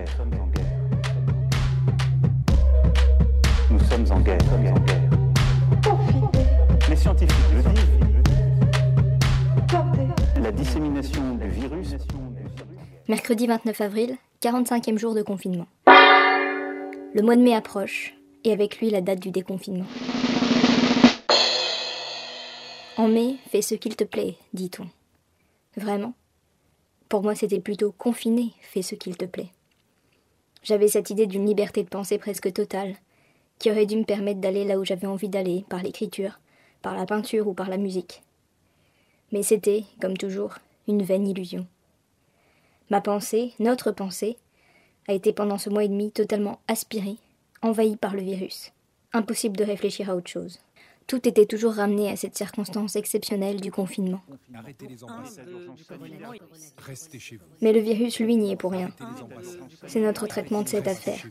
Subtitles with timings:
[0.00, 0.78] Nous sommes en guerre.
[3.70, 4.38] Nous sommes en guerre.
[6.88, 8.00] Les scientifiques le disent.
[10.42, 11.96] La dissémination du virus.
[13.08, 15.66] Mercredi 29 avril, 45e jour de confinement.
[15.86, 18.14] Le mois de mai approche,
[18.44, 19.86] et avec lui la date du déconfinement.
[22.96, 24.86] En mai, fais ce qu'il te plaît, dit-on.
[25.76, 26.14] Vraiment?
[27.10, 29.50] Pour moi, c'était plutôt confiné, fais ce qu'il te plaît.
[30.62, 32.96] J'avais cette idée d'une liberté de pensée presque totale,
[33.58, 36.40] qui aurait dû me permettre d'aller là où j'avais envie d'aller, par l'écriture,
[36.82, 38.22] par la peinture ou par la musique.
[39.32, 40.54] Mais c'était, comme toujours,
[40.88, 41.66] une vaine illusion.
[42.90, 44.36] Ma pensée, notre pensée,
[45.08, 47.16] a été pendant ce mois et demi totalement aspirée,
[47.62, 48.72] envahie par le virus.
[49.12, 50.60] Impossible de réfléchir à autre chose.
[51.10, 54.20] Tout était toujours ramené à cette circonstance exceptionnelle du confinement.
[57.60, 58.92] Mais le virus, lui, n'y est pour rien.
[59.88, 61.26] C'est notre traitement de cette affaire.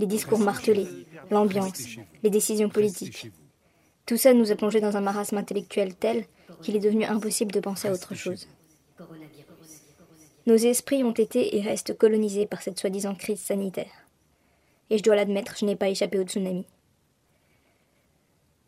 [0.00, 0.88] Les discours martelés,
[1.30, 1.80] l'ambiance,
[2.24, 3.30] les décisions politiques.
[4.04, 6.24] Tout ça nous a plongé dans un marasme intellectuel tel
[6.60, 8.48] qu'il est devenu impossible de penser à autre chose.
[10.46, 14.08] Nos esprits ont été et restent colonisés par cette soi-disant crise sanitaire.
[14.90, 16.66] Et je dois l'admettre, je n'ai pas échappé au tsunami.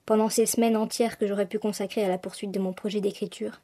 [0.05, 3.61] Pendant ces semaines entières que j'aurais pu consacrer à la poursuite de mon projet d'écriture,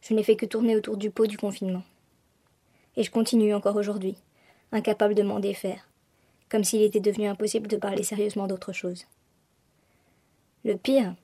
[0.00, 1.82] je n'ai fait que tourner autour du pot du confinement.
[2.96, 4.16] Et je continue encore aujourd'hui,
[4.72, 5.88] incapable de m'en défaire,
[6.48, 9.04] comme s'il était devenu impossible de parler sérieusement d'autre chose.
[10.64, 11.14] Le pire,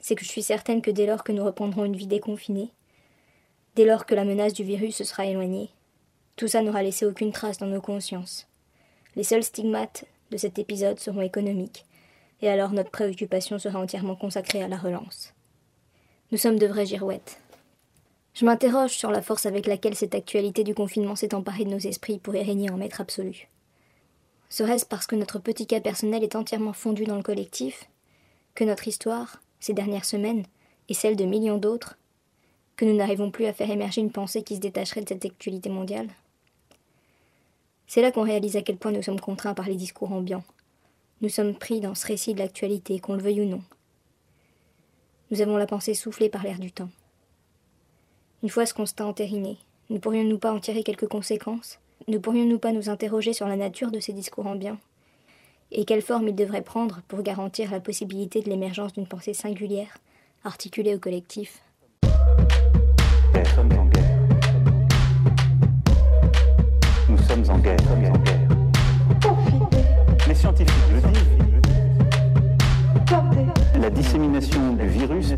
[0.00, 2.70] c'est que je suis certaine que dès lors que nous reprendrons une vie déconfinée,
[3.76, 5.68] dès lors que la menace du virus se sera éloignée,
[6.36, 8.48] tout ça n'aura laissé aucune trace dans nos consciences.
[9.14, 11.84] Les seuls stigmates de cet épisode seront économiques,
[12.42, 15.34] et alors notre préoccupation sera entièrement consacrée à la relance.
[16.32, 17.40] Nous sommes de vraies girouettes.
[18.34, 21.78] Je m'interroge sur la force avec laquelle cette actualité du confinement s'est emparée de nos
[21.78, 23.48] esprits pour y régner en maître absolu.
[24.48, 27.88] Serait-ce parce que notre petit cas personnel est entièrement fondu dans le collectif,
[28.54, 30.44] que notre histoire, ces dernières semaines,
[30.88, 31.96] et celle de millions d'autres,
[32.76, 35.68] que nous n'arrivons plus à faire émerger une pensée qui se détacherait de cette actualité
[35.68, 36.08] mondiale?
[37.86, 40.44] C'est là qu'on réalise à quel point nous sommes contraints par les discours ambiants.
[41.22, 43.62] Nous sommes pris dans ce récit de l'actualité, qu'on le veuille ou non.
[45.30, 46.88] Nous avons la pensée soufflée par l'air du temps.
[48.42, 49.58] Une fois ce constat entériné,
[49.90, 51.78] ne pourrions-nous pas en tirer quelques conséquences?
[52.08, 54.78] Ne pourrions-nous pas nous interroger sur la nature de ces discours ambiants?
[55.72, 59.98] Et quelle forme ils devraient prendre pour garantir la possibilité de l'émergence d'une pensée singulière,
[60.42, 61.60] articulée au collectif?
[70.40, 71.36] scientifiques le disent.
[73.80, 75.34] La dissémination du virus.